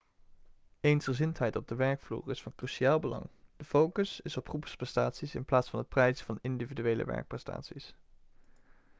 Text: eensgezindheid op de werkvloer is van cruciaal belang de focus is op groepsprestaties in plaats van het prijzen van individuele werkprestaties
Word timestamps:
eensgezindheid 0.79 1.55
op 1.55 1.67
de 1.67 1.75
werkvloer 1.75 2.29
is 2.29 2.41
van 2.41 2.55
cruciaal 2.55 2.99
belang 2.99 3.27
de 3.57 3.63
focus 3.63 4.19
is 4.21 4.37
op 4.37 4.49
groepsprestaties 4.49 5.35
in 5.35 5.45
plaats 5.45 5.69
van 5.69 5.79
het 5.79 5.89
prijzen 5.89 6.25
van 6.25 6.39
individuele 6.41 7.05
werkprestaties 7.05 7.93